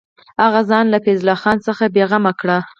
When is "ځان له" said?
0.69-0.97